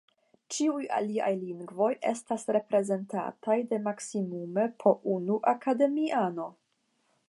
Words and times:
Ĉiuj 0.53 0.85
aliaj 0.99 1.29
lingvoj 1.41 1.91
estas 2.13 2.47
reprezentataj 2.59 3.61
de 3.75 3.81
maksimume 3.91 4.69
po 4.85 4.99
unu 5.19 5.41
akademiano. 5.57 6.55